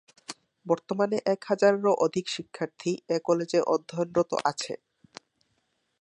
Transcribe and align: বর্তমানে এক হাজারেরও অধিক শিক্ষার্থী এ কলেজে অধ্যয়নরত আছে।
বর্তমানে 0.65 1.17
এক 1.25 1.39
হাজারেরও 1.45 1.93
অধিক 2.05 2.25
শিক্ষার্থী 2.27 2.91
এ 3.09 3.17
কলেজে 3.23 3.59
অধ্যয়নরত 3.73 4.31
আছে। 4.45 4.73